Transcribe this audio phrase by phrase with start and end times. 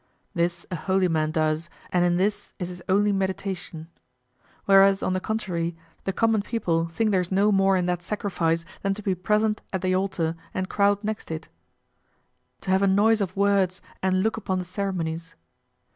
[0.33, 3.87] This a holy man does, and in this is his only meditation.
[4.65, 8.95] Whereas on the contrary, the common people think there's no more in that sacrifice than
[8.95, 11.49] to be present at the altar and crowd next it,
[12.61, 15.35] to have a noise of words and look upon the ceremonies.